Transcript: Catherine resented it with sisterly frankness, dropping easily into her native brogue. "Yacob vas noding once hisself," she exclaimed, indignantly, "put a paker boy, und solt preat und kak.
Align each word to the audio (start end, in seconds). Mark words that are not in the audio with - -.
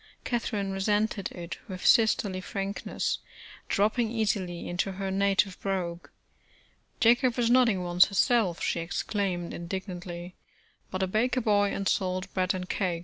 Catherine 0.23 0.71
resented 0.71 1.31
it 1.31 1.59
with 1.69 1.85
sisterly 1.85 2.41
frankness, 2.41 3.19
dropping 3.69 4.09
easily 4.11 4.67
into 4.67 4.93
her 4.93 5.11
native 5.11 5.61
brogue. 5.61 6.07
"Yacob 6.99 7.35
vas 7.35 7.51
noding 7.51 7.83
once 7.83 8.05
hisself," 8.07 8.63
she 8.63 8.79
exclaimed, 8.79 9.53
indignantly, 9.53 10.33
"put 10.89 11.03
a 11.03 11.07
paker 11.07 11.41
boy, 11.43 11.71
und 11.71 11.85
solt 11.87 12.33
preat 12.33 12.55
und 12.55 12.67
kak. 12.67 12.99